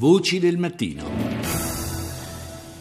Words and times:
Voci 0.00 0.38
del 0.38 0.56
mattino. 0.56 1.04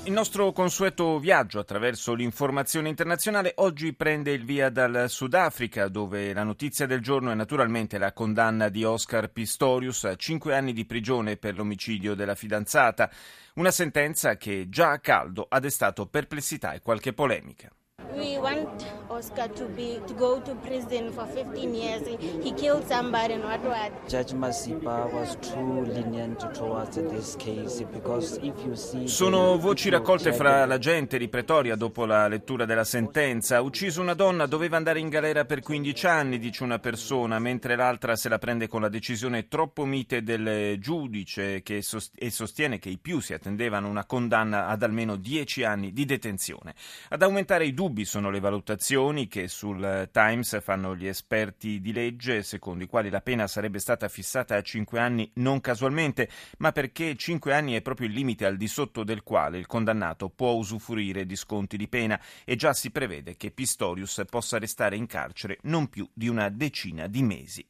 Il 0.06 0.14
nostro 0.14 0.54
consueto 0.54 1.20
viaggio 1.20 1.60
attraverso 1.60 2.14
l'informazione 2.14 2.88
internazionale 2.88 3.52
oggi 3.58 3.92
prende 3.92 4.32
il 4.32 4.46
via 4.46 4.70
dal 4.70 5.10
Sudafrica, 5.10 5.90
dove 5.90 6.32
la 6.32 6.44
notizia 6.44 6.86
del 6.86 7.02
giorno 7.02 7.30
è 7.30 7.36
naturalmente 7.36 7.98
la 7.98 8.14
condanna 8.14 8.70
di 8.70 8.86
Oscar 8.86 9.30
Pistorius 9.32 10.06
a 10.06 10.16
cinque 10.16 10.56
anni 10.56 10.72
di 10.72 10.86
prigione 10.86 11.36
per 11.36 11.58
l'omicidio 11.58 12.16
della 12.16 12.36
fidanzata, 12.36 13.12
una 13.56 13.72
sentenza 13.72 14.38
che 14.38 14.70
già 14.70 14.92
a 14.92 15.00
caldo 15.00 15.46
ha 15.50 15.60
destato 15.60 16.06
perplessità 16.06 16.72
e 16.72 16.80
qualche 16.80 17.12
polemica. 17.12 17.70
We 18.16 18.38
want 18.38 18.86
Oscar 19.10 19.50
to 19.54 19.66
be 19.66 20.00
to 20.08 20.14
go 20.14 20.42
to 20.42 20.56
prison 20.56 21.12
for 21.12 21.26
15 21.26 21.74
years. 21.74 22.02
He 22.42 22.52
killed 22.54 22.86
somebody 22.88 23.34
and 23.34 23.44
what 23.44 23.62
what. 23.64 23.92
Judge 24.08 24.34
Masipa 24.34 25.12
was 25.12 25.38
too 25.42 25.86
lenient 25.86 26.40
towards 26.54 26.98
this 26.98 27.36
case 27.38 27.84
because 27.92 28.38
if 28.42 28.54
you 28.66 28.76
see 28.76 29.08
Sono 29.08 29.58
voci 29.58 29.90
raccolte 29.90 30.34
fra 30.34 30.66
la 30.66 30.78
gente 30.78 31.18
di 31.18 31.28
Pretoria 31.28 31.76
dopo 31.76 32.06
la 32.06 32.28
lettura 32.28 32.66
della 32.66 32.84
sentenza. 32.84 33.58
Ha 33.58 33.62
ucciso 33.62 34.02
una 34.02 34.16
donna, 34.16 34.48
doveva 34.48 34.78
andare 34.78 35.00
in 35.00 35.10
galera 35.10 35.46
per 35.46 35.62
15 35.62 36.08
anni, 36.08 36.40
dice 36.40 36.64
una 36.64 36.80
persona, 36.80 37.40
mentre 37.40 37.76
l'altra 37.76 38.16
se 38.16 38.28
la 38.30 38.38
prende 38.40 38.68
con 38.68 38.82
la 38.82 38.90
decisione 38.90 39.48
troppo 39.48 39.86
mite 39.86 40.24
del 40.24 40.78
giudice 40.80 41.62
che 41.62 41.82
sost- 41.82 42.14
e 42.16 42.32
sostiene 42.32 42.80
che 42.80 42.90
i 42.90 42.98
più 42.98 43.20
si 43.20 43.34
attendevano 43.34 43.88
una 43.88 44.06
condanna 44.06 44.68
ad 44.68 44.84
almeno 44.84 45.16
10 45.16 45.64
anni 45.64 45.94
di 45.94 46.06
detenzione. 46.06 46.74
Ad 47.10 47.22
aumentare 47.22 47.66
i 47.66 47.74
dubbi 47.74 47.99
sono 48.06 48.30
le 48.30 48.40
valutazioni 48.40 49.28
che 49.28 49.48
sul 49.48 50.10
Times 50.12 50.62
fanno 50.62 50.96
gli 50.96 51.08
esperti 51.08 51.80
di 51.80 51.94
legge, 51.94 52.44
secondo 52.44 52.84
i 52.84 52.88
quali 52.88 53.10
la 53.10 53.22
pena 53.22 53.48
sarebbe 53.48 53.80
stata 53.80 54.08
fissata 54.08 54.56
a 54.56 54.62
5 54.62 55.00
anni 55.00 55.32
non 55.36 55.62
casualmente, 55.62 56.30
ma 56.58 56.72
perché 56.72 57.16
5 57.16 57.54
anni 57.54 57.74
è 57.74 57.82
proprio 57.82 58.08
il 58.08 58.14
limite 58.14 58.46
al 58.46 58.58
di 58.58 58.68
sotto 58.68 59.04
del 59.04 59.24
quale 59.24 59.58
il 59.58 59.68
condannato 59.68 60.30
può 60.30 60.52
usufruire 60.52 61.26
di 61.26 61.36
sconti 61.36 61.78
di 61.78 61.88
pena 61.88 62.20
e 62.46 62.56
già 62.56 62.74
si 62.74 62.92
prevede 62.92 63.38
che 63.38 63.52
Pistorius 63.52 64.24
possa 64.30 64.58
restare 64.60 64.96
in 64.96 65.06
carcere 65.06 65.58
non 65.64 65.88
più 65.88 66.10
di 66.14 66.28
una 66.28 66.50
decina 66.50 67.08
di 67.08 67.24
mesi. 67.24 67.66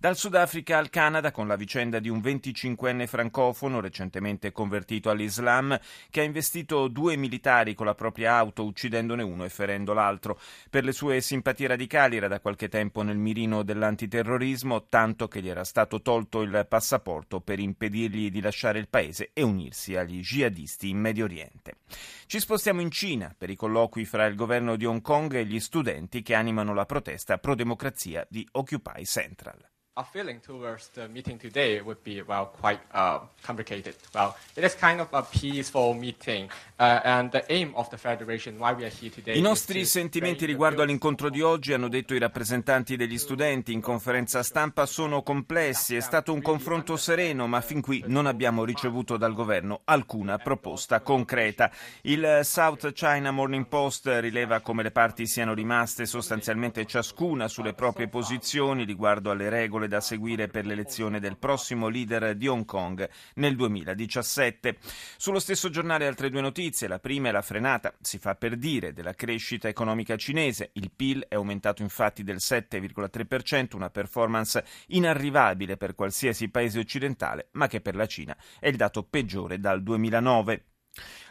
Dal 0.00 0.16
Sudafrica 0.16 0.78
al 0.78 0.90
Canada 0.90 1.32
con 1.32 1.48
la 1.48 1.56
vicenda 1.56 1.98
di 1.98 2.08
un 2.08 2.20
25enne 2.20 3.08
francofono 3.08 3.80
recentemente 3.80 4.52
convertito 4.52 5.10
all'Islam 5.10 5.76
che 6.08 6.20
ha 6.20 6.22
investito 6.22 6.86
due 6.86 7.16
militari 7.16 7.74
con 7.74 7.86
la 7.86 7.96
propria 7.96 8.36
auto 8.36 8.64
uccidendone 8.64 9.24
uno 9.24 9.44
e 9.44 9.48
ferendo 9.48 9.94
l'altro. 9.94 10.38
Per 10.70 10.84
le 10.84 10.92
sue 10.92 11.20
simpatie 11.20 11.66
radicali 11.66 12.16
era 12.16 12.28
da 12.28 12.38
qualche 12.38 12.68
tempo 12.68 13.02
nel 13.02 13.16
mirino 13.16 13.64
dell'antiterrorismo, 13.64 14.86
tanto 14.88 15.26
che 15.26 15.42
gli 15.42 15.48
era 15.48 15.64
stato 15.64 16.00
tolto 16.00 16.42
il 16.42 16.64
passaporto 16.68 17.40
per 17.40 17.58
impedirgli 17.58 18.30
di 18.30 18.40
lasciare 18.40 18.78
il 18.78 18.88
paese 18.88 19.30
e 19.32 19.42
unirsi 19.42 19.96
agli 19.96 20.20
jihadisti 20.20 20.90
in 20.90 21.00
Medio 21.00 21.24
Oriente. 21.24 21.78
Ci 22.26 22.38
spostiamo 22.38 22.80
in 22.80 22.92
Cina 22.92 23.34
per 23.36 23.50
i 23.50 23.56
colloqui 23.56 24.04
fra 24.04 24.26
il 24.26 24.36
governo 24.36 24.76
di 24.76 24.84
Hong 24.84 25.02
Kong 25.02 25.34
e 25.34 25.44
gli 25.44 25.58
studenti 25.58 26.22
che 26.22 26.36
animano 26.36 26.72
la 26.72 26.86
protesta 26.86 27.38
pro-democrazia 27.38 28.24
di 28.30 28.46
Occupy 28.52 29.04
Central. 29.04 29.58
Our 29.98 30.04
feeling 30.12 30.38
towards 30.40 30.90
the 30.94 31.08
meeting 31.08 31.36
today 31.38 31.80
would 31.80 32.00
be 32.04 32.22
well 32.22 32.46
quite 32.46 32.78
uh, 32.94 33.18
complicated. 33.42 33.96
Well, 34.14 34.36
it 34.54 34.62
is 34.62 34.76
kind 34.76 35.00
of 35.00 35.08
a 35.12 35.22
peaceful 35.22 35.92
meeting, 35.92 36.48
uh, 36.78 37.00
and 37.02 37.32
the 37.32 37.44
aim 37.50 37.72
of 37.74 37.90
the 37.90 37.96
federation 37.96 38.58
why 38.60 38.74
we 38.74 38.84
are 38.84 38.90
here 38.90 39.10
today. 39.10 39.36
I 39.36 39.40
nostri 39.40 39.84
sentimenti 39.84 40.46
riguardo 40.46 40.82
all'incontro 40.82 41.28
di 41.28 41.42
oggi, 41.42 41.72
hanno 41.72 41.88
detto 41.88 42.14
i 42.14 42.20
rappresentanti 42.20 42.94
degli 42.94 43.18
studenti 43.18 43.72
in 43.72 43.80
conferenza 43.80 44.44
stampa, 44.44 44.86
sono 44.86 45.22
complessi. 45.22 45.96
È 45.96 46.00
stato 46.00 46.32
un 46.32 46.42
confronto 46.42 46.96
sereno, 46.96 47.48
ma 47.48 47.60
fin 47.60 47.80
qui 47.80 48.04
non 48.06 48.26
abbiamo 48.26 48.64
ricevuto 48.64 49.16
dal 49.16 49.34
governo 49.34 49.80
alcuna 49.84 50.38
proposta 50.38 51.00
concreta. 51.00 51.72
Il 52.02 52.40
South 52.44 52.92
China 52.92 53.32
Morning 53.32 53.66
Post 53.66 54.06
rileva 54.20 54.60
come 54.60 54.84
le 54.84 54.92
parti 54.92 55.26
siano 55.26 55.54
rimaste 55.54 56.06
sostanzialmente 56.06 56.86
ciascuna 56.86 57.48
sulle 57.48 57.74
proprie 57.74 58.06
posizioni 58.06 58.84
riguardo 58.84 59.32
alle 59.32 59.48
regole 59.48 59.86
da 59.88 60.00
seguire 60.00 60.46
per 60.46 60.66
l'elezione 60.66 61.18
del 61.18 61.38
prossimo 61.38 61.88
leader 61.88 62.36
di 62.36 62.46
Hong 62.46 62.64
Kong 62.64 63.08
nel 63.34 63.56
2017. 63.56 64.76
Sullo 65.16 65.40
stesso 65.40 65.70
giornale 65.70 66.06
altre 66.06 66.30
due 66.30 66.40
notizie. 66.40 66.86
La 66.86 67.00
prima 67.00 67.28
è 67.28 67.32
la 67.32 67.42
frenata, 67.42 67.92
si 68.00 68.18
fa 68.18 68.36
per 68.36 68.56
dire, 68.56 68.92
della 68.92 69.14
crescita 69.14 69.66
economica 69.68 70.16
cinese. 70.16 70.70
Il 70.74 70.92
PIL 70.94 71.26
è 71.28 71.34
aumentato 71.34 71.82
infatti 71.82 72.22
del 72.22 72.36
7,3%, 72.36 73.74
una 73.74 73.90
performance 73.90 74.64
inarrivabile 74.88 75.76
per 75.76 75.94
qualsiasi 75.94 76.48
paese 76.48 76.78
occidentale, 76.78 77.48
ma 77.52 77.66
che 77.66 77.80
per 77.80 77.96
la 77.96 78.06
Cina 78.06 78.36
è 78.60 78.68
il 78.68 78.76
dato 78.76 79.02
peggiore 79.02 79.58
dal 79.58 79.82
2009. 79.82 80.64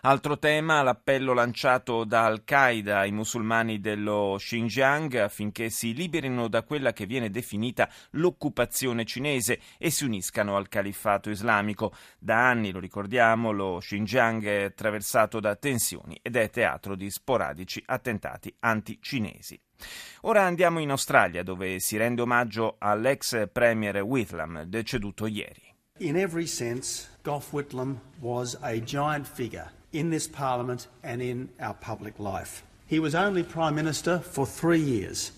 Altro 0.01 0.37
tema, 0.37 0.83
l'appello 0.83 1.33
lanciato 1.33 2.03
da 2.03 2.25
Al-Qaeda 2.25 2.99
ai 2.99 3.11
musulmani 3.11 3.79
dello 3.79 4.35
Xinjiang 4.37 5.15
affinché 5.15 5.69
si 5.69 5.93
liberino 5.93 6.47
da 6.47 6.63
quella 6.63 6.93
che 6.93 7.05
viene 7.05 7.29
definita 7.29 7.89
l'occupazione 8.11 9.05
cinese 9.05 9.59
e 9.77 9.89
si 9.89 10.05
uniscano 10.05 10.55
al 10.55 10.69
califfato 10.69 11.29
islamico. 11.29 11.93
Da 12.19 12.47
anni, 12.47 12.71
lo 12.71 12.79
ricordiamo, 12.79 13.51
lo 13.51 13.79
Xinjiang 13.79 14.45
è 14.45 14.63
attraversato 14.63 15.39
da 15.39 15.55
tensioni 15.55 16.17
ed 16.21 16.35
è 16.35 16.49
teatro 16.49 16.95
di 16.95 17.09
sporadici 17.09 17.81
attentati 17.85 18.55
anticinesi. 18.59 19.59
Ora 20.21 20.43
andiamo 20.43 20.79
in 20.79 20.91
Australia 20.91 21.43
dove 21.43 21.79
si 21.79 21.97
rende 21.97 22.21
omaggio 22.21 22.75
all'ex 22.79 23.49
premier 23.51 24.01
Whitlam 24.01 24.63
deceduto 24.63 25.25
ieri. 25.25 25.66
In 25.99 26.15
every 26.15 26.45
sense, 26.45 27.07
Gough 27.23 27.51
Whitlam 27.51 27.97
was 28.21 28.55
a 28.63 28.79
giant 28.79 29.27
figure 29.27 29.69
in 29.91 30.11
this 30.11 30.27
parliament 30.27 30.85
and 31.01 31.23
in 31.23 31.49
our 31.59 31.73
public 31.73 32.19
life. 32.19 32.63
He 32.85 32.99
was 32.99 33.15
only 33.15 33.41
Prime 33.41 33.73
Minister 33.73 34.19
for 34.19 34.45
three 34.45 34.79
years. 34.79 35.31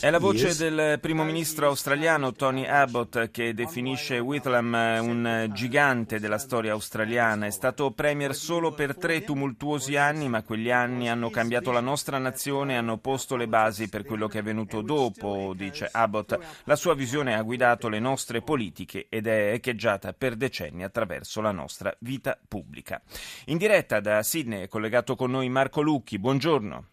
È 0.00 0.08
la 0.08 0.20
voce 0.20 0.54
del 0.54 1.00
primo 1.00 1.24
ministro 1.24 1.66
australiano 1.66 2.30
Tony 2.32 2.64
Abbott 2.64 3.28
che 3.32 3.52
definisce 3.52 4.20
Whitlam 4.20 4.72
un 5.00 5.50
gigante 5.52 6.20
della 6.20 6.38
storia 6.38 6.74
australiana. 6.74 7.46
È 7.46 7.50
stato 7.50 7.90
premier 7.90 8.36
solo 8.36 8.72
per 8.72 8.96
tre 8.96 9.24
tumultuosi 9.24 9.96
anni, 9.96 10.28
ma 10.28 10.44
quegli 10.44 10.70
anni 10.70 11.08
hanno 11.08 11.28
cambiato 11.28 11.72
la 11.72 11.80
nostra 11.80 12.18
nazione 12.18 12.74
e 12.74 12.76
hanno 12.76 12.98
posto 12.98 13.34
le 13.34 13.48
basi 13.48 13.88
per 13.88 14.04
quello 14.04 14.28
che 14.28 14.38
è 14.38 14.42
venuto 14.44 14.80
dopo, 14.80 15.54
dice 15.56 15.88
Abbott. 15.90 16.38
La 16.62 16.76
sua 16.76 16.94
visione 16.94 17.34
ha 17.34 17.42
guidato 17.42 17.88
le 17.88 17.98
nostre 17.98 18.42
politiche 18.42 19.06
ed 19.08 19.26
è 19.26 19.54
echeggiata 19.54 20.12
per 20.12 20.36
decenni 20.36 20.84
attraverso 20.84 21.40
la 21.40 21.50
nostra 21.50 21.92
vita 21.98 22.38
pubblica. 22.46 23.02
In 23.46 23.58
diretta 23.58 23.98
da 23.98 24.22
Sydney 24.22 24.62
è 24.62 24.68
collegato 24.68 25.16
con 25.16 25.32
noi 25.32 25.48
Marco 25.48 25.80
Lucchi. 25.80 26.20
Buongiorno. 26.20 26.90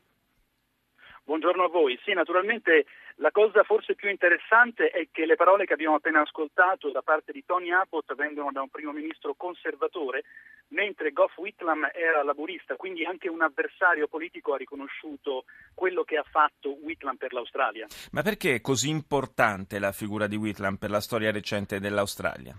Buongiorno 1.25 1.63
a 1.63 1.69
voi. 1.69 1.99
Sì, 2.03 2.13
naturalmente 2.13 2.85
la 3.15 3.31
cosa 3.31 3.63
forse 3.63 3.95
più 3.95 4.11
interessante 4.11 4.89
è 4.91 5.07
che 5.11 5.25
le 5.25 5.35
parole 5.35 5.65
che 5.65 5.73
abbiamo 5.73 5.95
appena 5.95 6.21
ascoltato 6.21 6.91
da 6.91 7.01
parte 7.01 7.31
di 7.31 7.43
Tony 7.43 7.71
Abbott 7.71 8.13
vengono 8.13 8.51
da 8.51 8.61
un 8.61 8.69
primo 8.69 8.91
ministro 8.91 9.33
conservatore, 9.33 10.23
mentre 10.67 11.11
Gough 11.11 11.35
Whitlam 11.37 11.89
era 11.93 12.21
laburista, 12.21 12.75
quindi 12.75 13.05
anche 13.05 13.27
un 13.27 13.41
avversario 13.41 14.07
politico 14.07 14.53
ha 14.53 14.57
riconosciuto 14.57 15.45
quello 15.73 16.03
che 16.03 16.17
ha 16.17 16.25
fatto 16.29 16.77
Whitlam 16.83 17.15
per 17.15 17.33
l'Australia. 17.33 17.87
Ma 18.11 18.21
perché 18.21 18.55
è 18.55 18.61
così 18.61 18.89
importante 18.89 19.79
la 19.79 19.91
figura 19.91 20.27
di 20.27 20.35
Whitlam 20.35 20.75
per 20.75 20.91
la 20.91 21.01
storia 21.01 21.31
recente 21.31 21.79
dell'Australia? 21.79 22.55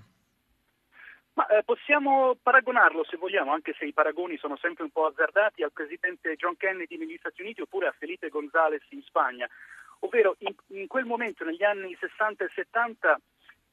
Ma 1.36 1.46
eh, 1.48 1.62
possiamo 1.64 2.34
paragonarlo, 2.42 3.04
se 3.04 3.18
vogliamo, 3.18 3.52
anche 3.52 3.74
se 3.78 3.84
i 3.84 3.92
paragoni 3.92 4.38
sono 4.38 4.56
sempre 4.56 4.84
un 4.84 4.90
po' 4.90 5.04
azzardati, 5.04 5.62
al 5.62 5.70
presidente 5.70 6.34
John 6.34 6.56
Kennedy 6.56 6.96
negli 6.96 7.16
Stati 7.18 7.42
Uniti 7.42 7.60
oppure 7.60 7.88
a 7.88 7.94
Felipe 7.98 8.30
González 8.30 8.82
in 8.90 9.02
Spagna. 9.02 9.46
Ovvero, 10.00 10.36
in, 10.38 10.54
in 10.68 10.86
quel 10.86 11.04
momento, 11.04 11.44
negli 11.44 11.62
anni 11.62 11.94
60 12.00 12.44
e 12.44 12.50
70, 12.54 13.20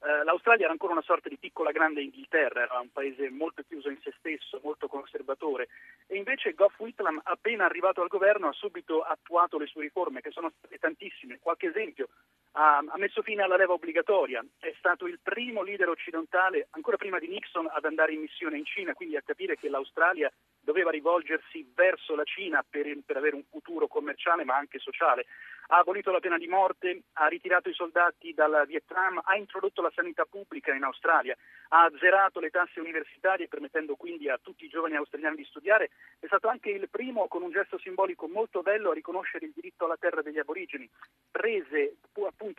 eh, 0.04 0.24
l'Australia 0.26 0.64
era 0.64 0.74
ancora 0.74 0.92
una 0.92 1.02
sorta 1.02 1.30
di 1.30 1.38
piccola 1.38 1.72
grande 1.72 2.02
Inghilterra, 2.02 2.64
era 2.64 2.80
un 2.80 2.92
paese 2.92 3.30
molto 3.30 3.64
chiuso 3.66 3.90
in 3.90 4.02
se 4.02 4.14
stesso, 4.18 4.60
molto 4.62 4.90
conservatore. 4.90 5.70
E 6.08 6.18
invece 6.18 6.54
Gough 6.56 6.78
Whitlam, 6.80 7.22
appena 7.24 7.64
arrivato 7.64 8.02
al 8.02 8.10
governo, 8.10 8.50
ha 8.50 8.54
subito 8.54 9.04
attuato 9.04 9.58
le 9.58 9.68
sue 9.68 9.84
riforme, 9.84 10.20
che 10.20 10.32
sono 10.32 10.52
state 10.58 10.80
tantissime. 10.80 11.40
Qualche 11.40 11.68
esempio, 11.68 12.10
ha, 12.54 12.84
messo 12.98 13.22
fine 13.22 13.42
alla 13.42 13.58
leva 13.58 13.74
obbligatoria, 13.74 14.44
è 14.60 14.74
stato 14.78 15.08
il 15.08 15.20
primo 15.22 15.64
leader 15.64 15.90
occidentale, 15.90 16.68
ancora 16.72 16.98
prima 16.98 17.18
di 17.18 17.28
Nixon, 17.28 17.68
ad 17.72 17.86
andare 17.86 18.14
in 18.14 18.22
missione 18.22 18.58
in 18.58 18.66
Cina, 18.66 18.94
quindi 18.94 19.16
a 19.16 19.22
capire 19.22 19.56
che 19.56 19.70
l'Australia 19.70 20.32
doveva 20.60 20.92
rivolgersi 20.92 21.70
verso 21.74 22.16
la 22.16 22.24
Cina 22.24 22.64
per, 22.68 22.86
per, 23.06 23.18
avere 23.18 23.36
un 23.36 23.44
futuro 23.50 23.88
commerciale 23.88 24.44
ma 24.44 24.56
anche 24.56 24.80
sociale. 24.80 25.26
Ha 25.68 25.78
abolito 25.78 26.12
la 26.12 26.20
pena 26.20 26.38
di 26.38 26.48
morte, 26.48 27.04
ha 27.14 27.28
ritirato 27.28 27.70
i 27.70 27.74
soldati 27.74 28.34
dal 28.34 28.66
Vietnam, 28.68 29.20
ha 29.24 29.36
introdotto 29.36 29.82
la 29.82 29.92
sanità 29.94 30.26
pubblica 30.26 30.74
in 30.74 30.84
Australia, 30.84 31.36
ha 31.70 31.86
azzerato 31.86 32.40
le 32.40 32.50
tasse 32.50 32.80
universitarie 32.80 33.48
permettendo 33.48 33.96
quindi 33.96 34.30
a 34.30 34.40
tutti 34.42 34.66
i 34.66 34.70
giovani 34.70 34.96
australiani 34.96 35.38
di 35.38 35.46
studiare, 35.46 35.90
è 36.20 36.28
stato 36.28 36.48
anche 36.48 36.70
il 36.70 36.90
primo 36.90 37.28
con 37.28 37.42
un 37.42 37.52
gesto 37.52 37.78
simbolico 37.80 38.28
molto 38.28 38.62
bello 38.62 38.92
a 38.92 38.94
riconoscere 38.94 39.46
il 39.46 39.54
diritto 39.54 39.86
alla 39.86 39.98
terra 39.98 40.22
degli 40.22 40.40
aborigeni, 40.40 40.90
prese 41.32 41.96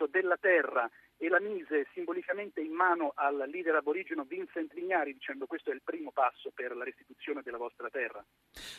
della 0.09 0.37
terra 0.39 0.89
e 1.17 1.29
la 1.29 1.39
mise 1.39 1.87
simbolicamente 1.93 2.59
in 2.59 2.73
mano 2.73 3.13
al 3.15 3.45
leader 3.47 3.75
aborigeno 3.75 4.25
Vincent 4.27 4.73
Vignari 4.73 5.13
dicendo 5.13 5.45
questo 5.45 5.71
è 5.71 5.73
il 5.73 5.81
primo 5.83 6.11
passo 6.11 6.51
per 6.53 6.75
la 6.75 6.83
restituzione 6.83 7.41
della 7.41 7.57
vostra 7.57 7.89
terra. 7.89 8.23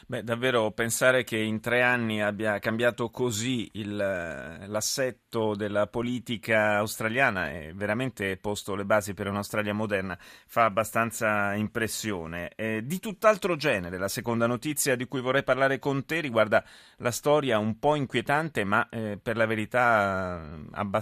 Beh, 0.06 0.23
davvero 0.23 0.70
pensare 0.73 1.25
che 1.25 1.38
in 1.38 1.61
tre 1.61 1.82
anni 1.82 2.23
abbia 2.23 2.58
cambiato 2.58 3.08
così 3.08 3.70
il, 3.75 3.97
l'assetto 3.97 5.55
della 5.55 5.87
politica 5.87 6.76
australiana 6.76 7.52
e 7.52 7.73
veramente 7.75 8.37
posto 8.37 8.75
le 8.75 8.85
basi 8.85 9.14
per 9.14 9.29
un'Australia 9.29 9.73
moderna 9.73 10.17
fa 10.20 10.64
abbastanza 10.64 11.55
impressione. 11.55 12.52
Eh, 12.55 12.82
di 12.85 12.99
tutt'altro 12.99 13.56
genere, 13.56 13.97
la 13.99 14.09
seconda 14.09 14.47
notizia 14.47 14.94
di 14.94 15.06
cui 15.06 15.20
vorrei 15.20 15.43
parlare 15.43 15.79
con 15.79 16.05
te 16.05 16.20
riguarda 16.20 16.62
la 16.99 17.11
storia 17.11 17.59
un 17.59 17.79
po' 17.79 17.94
inquietante 17.94 18.64
ma 18.64 18.88
eh, 18.91 19.19
per 19.23 19.37
la 19.37 19.47
verità 19.47 20.59
abbastanza 20.73 20.96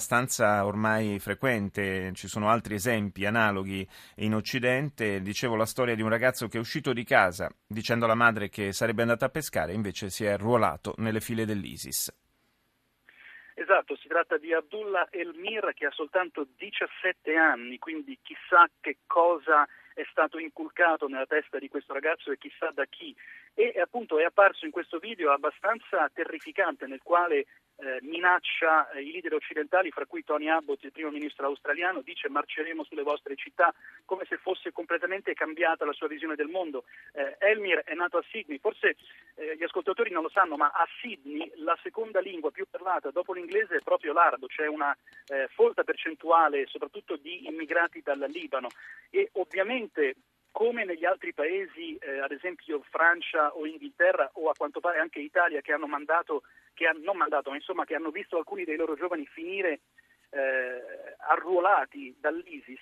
ormai 0.65 1.19
frequente, 1.19 2.13
ci 2.15 2.29
sono 2.29 2.49
altri 2.49 2.75
esempi 2.75 3.27
analoghi 3.27 3.87
in 4.17 4.35
Occidente, 4.35 5.21
dicevo 5.21 5.57
la 5.57 5.67
storia 5.67 5.95
di 5.95 6.03
un 6.03 6.09
ragazzo 6.09 6.49
che 6.49 6.57
è 6.57 6.61
uscito 6.61 6.93
di 6.93 7.05
casa 7.05 7.51
dicendo 7.67 8.05
alla 8.05 8.15
madre 8.15 8.49
che 8.49 8.73
sarebbe 8.73 9.03
andato 9.03 9.25
a 9.25 9.29
pescare, 9.29 9.73
invece 9.73 10.11
si 10.11 10.25
è 10.25 10.31
arruolato 10.31 10.95
nelle 10.99 11.21
file 11.21 11.45
dell'ISIS. 11.45 12.13
Esatto, 13.55 13.97
si 13.97 14.09
tratta 14.09 14.37
di 14.37 14.53
Abdullah 14.53 15.07
Elmir 15.11 15.73
che 15.75 15.87
ha 15.87 15.91
soltanto 15.93 16.47
17 16.57 17.37
anni, 17.37 17.79
quindi 17.79 18.19
chissà 18.21 18.69
che 18.81 18.99
cosa 19.07 19.67
è 19.95 20.05
stato 20.11 20.39
inculcato 20.39 21.07
nella 21.07 21.27
testa 21.27 21.59
di 21.59 21.69
questo 21.69 21.93
ragazzo 21.93 22.33
e 22.33 22.39
chissà 22.39 22.71
da 22.75 22.85
chi. 22.87 23.15
E 23.55 23.81
appunto 23.81 24.19
è 24.19 24.25
apparso 24.25 24.65
in 24.65 24.73
questo 24.73 24.99
video 24.99 25.31
abbastanza 25.31 26.11
terrificante 26.13 26.87
nel 26.87 27.03
quale 27.03 27.47
eh, 27.77 27.99
minaccia 28.03 28.91
eh, 28.91 29.03
i 29.03 29.13
leader 29.13 29.35
occidentali, 29.35 29.91
fra 29.91 30.07
cui 30.07 30.25
Tony 30.25 30.49
Abbott, 30.49 30.83
il 30.85 30.93
primo 30.93 31.11
ministro 31.11 31.47
australiano, 31.47 32.03
dice 32.03 32.29
marceremo 32.29 32.85
sulle 32.85 33.03
vostre 33.03 33.37
città 33.37 33.73
come 34.05 34.25
se 34.29 34.37
fosse 34.37 34.73
completamente 34.73 35.35
cambiata 35.35 35.85
la 35.85 35.93
sua 35.93 36.09
visione 36.09 36.35
del 36.35 36.49
mondo. 36.49 36.85
Eh, 37.13 37.37
Elmir 37.39 37.79
è 37.85 37.95
nato 37.95 38.19
a 38.19 38.25
Sydney, 38.29 38.59
forse 38.59 38.97
eh, 39.35 39.57
gli 39.57 39.65
ascoltatori 39.65 40.11
non 40.11 40.23
lo 40.23 40.31
sanno, 40.31 40.57
ma 40.57 40.71
a 40.75 40.87
Sydney 41.01 41.51
la 41.57 41.79
seconda 41.83 42.21
lingua 42.21 42.51
più 42.51 42.67
parlata 42.69 43.11
dopo 43.11 43.33
l'inglese 43.33 43.77
è 43.77 43.83
proprio 43.83 44.13
l'arabo, 44.13 44.47
c'è 44.47 44.67
una 44.67 44.97
eh, 45.27 45.49
folta 45.49 45.83
percentuale 45.83 46.67
soprattutto 46.67 47.17
di 47.17 47.47
immigrati 47.47 48.01
dal 48.03 48.25
Libano 48.29 48.69
e 49.11 49.31
ovviamente 49.35 50.17
come 50.55 50.85
negli 50.85 51.05
altri 51.05 51.35
paesi, 51.35 51.97
eh, 51.97 52.21
ad 52.21 52.31
esempio 52.31 52.81
Francia 52.89 53.53
o 53.57 53.67
Inghilterra 53.67 54.31
o 54.35 54.51
a 54.51 54.55
quanto 54.57 54.79
pare 54.79 55.01
anche 55.01 55.19
Italia, 55.19 55.61
che 55.61 55.73
hanno 55.73 55.89
mandato, 55.89 56.45
che 56.75 56.87
hanno, 56.87 57.01
non 57.03 57.17
mandato, 57.17 57.51
ma 57.51 57.57
insomma 57.57 57.85
che 57.85 57.97
hanno 57.97 58.11
visto 58.11 58.37
alcuni 58.37 58.63
dei 58.63 58.77
loro 58.77 58.95
giovani 58.95 59.27
finire 59.27 59.81
eh, 60.31 61.17
arruolati 61.29 62.15
dall'ISIS, 62.21 62.79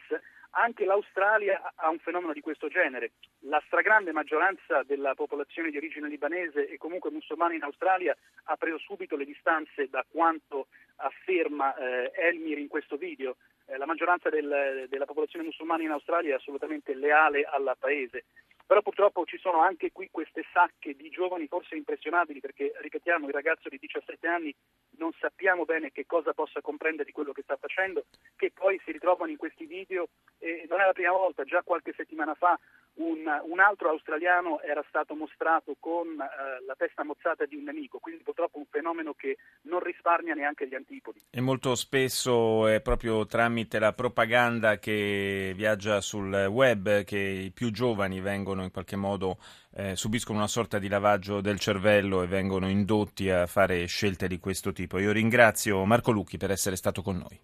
anche 0.52 0.84
l'Australia 0.84 1.72
ha 1.74 1.88
un 1.88 1.98
fenomeno 1.98 2.32
di 2.32 2.40
questo 2.40 2.68
genere. 2.68 3.12
La 3.40 3.62
stragrande 3.66 4.12
maggioranza 4.12 4.82
della 4.82 5.14
popolazione 5.14 5.70
di 5.70 5.76
origine 5.76 6.08
libanese 6.08 6.68
e 6.68 6.76
comunque 6.78 7.10
musulmana 7.10 7.54
in 7.54 7.62
Australia 7.62 8.16
ha 8.44 8.56
preso 8.56 8.78
subito 8.78 9.16
le 9.16 9.24
distanze 9.24 9.88
da 9.88 10.04
quanto 10.08 10.68
afferma 10.96 11.74
eh, 11.74 12.12
Elmir 12.14 12.58
in 12.58 12.68
questo 12.68 12.96
video 12.96 13.36
eh, 13.66 13.76
la 13.76 13.86
maggioranza 13.86 14.28
del, 14.28 14.86
della 14.88 15.06
popolazione 15.06 15.44
musulmana 15.44 15.82
in 15.82 15.90
Australia 15.90 16.32
è 16.32 16.36
assolutamente 16.36 16.94
leale 16.94 17.44
al 17.44 17.74
paese. 17.78 18.24
Però 18.72 18.80
purtroppo 18.84 19.26
ci 19.26 19.36
sono 19.36 19.60
anche 19.60 19.92
qui 19.92 20.08
queste 20.10 20.46
sacche 20.50 20.96
di 20.96 21.10
giovani 21.10 21.46
forse 21.46 21.76
impressionabili 21.76 22.40
perché, 22.40 22.72
ripetiamo, 22.80 23.26
il 23.26 23.32
ragazzo 23.34 23.68
di 23.68 23.76
17 23.76 24.26
anni 24.26 24.54
non 24.96 25.12
sappiamo 25.20 25.66
bene 25.66 25.92
che 25.92 26.06
cosa 26.06 26.32
possa 26.32 26.62
comprendere 26.62 27.04
di 27.04 27.12
quello 27.12 27.32
che 27.32 27.42
sta 27.42 27.58
facendo, 27.58 28.06
che 28.34 28.50
poi 28.50 28.80
si 28.82 28.92
ritrovano 28.92 29.30
in 29.30 29.36
questi 29.36 29.66
video 29.66 30.08
e 30.38 30.64
non 30.70 30.80
è 30.80 30.86
la 30.86 30.94
prima 30.94 31.12
volta, 31.12 31.44
già 31.44 31.62
qualche 31.62 31.92
settimana 31.94 32.32
fa 32.32 32.58
un, 33.02 33.24
un, 33.50 33.60
altro 33.60 33.90
australiano 33.90 34.60
era 34.60 34.84
stato 34.88 35.14
mostrato 35.14 35.76
con 35.78 36.06
eh, 36.08 36.64
la 36.66 36.74
testa 36.76 37.04
mozzata 37.04 37.44
di 37.44 37.56
un 37.56 37.64
nemico, 37.64 37.98
quindi 37.98 38.22
purtroppo 38.22 38.58
un 38.58 38.66
fenomeno 38.70 39.14
che 39.14 39.38
non 39.62 39.80
risparmia 39.80 40.34
neanche 40.34 40.68
gli 40.68 40.74
antipodi. 40.74 41.20
E 41.30 41.40
molto 41.40 41.74
spesso 41.74 42.66
è 42.66 42.80
proprio 42.80 43.26
tramite 43.26 43.78
la 43.78 43.92
propaganda 43.92 44.78
che 44.78 45.52
viaggia 45.56 46.00
sul 46.00 46.32
web 46.46 47.04
che 47.04 47.18
i 47.18 47.50
più 47.50 47.70
giovani 47.70 48.20
vengono 48.20 48.62
in 48.62 48.70
qualche 48.70 48.96
modo 48.96 49.38
eh, 49.74 49.96
subiscono 49.96 50.38
una 50.38 50.46
sorta 50.46 50.78
di 50.78 50.88
lavaggio 50.88 51.40
del 51.40 51.58
cervello 51.58 52.22
e 52.22 52.26
vengono 52.26 52.68
indotti 52.68 53.30
a 53.30 53.46
fare 53.46 53.86
scelte 53.86 54.28
di 54.28 54.38
questo 54.38 54.72
tipo. 54.72 54.98
Io 54.98 55.12
ringrazio 55.12 55.84
Marco 55.84 56.10
Lucchi 56.10 56.36
per 56.36 56.50
essere 56.50 56.76
stato 56.76 57.02
con 57.02 57.16
noi. 57.16 57.40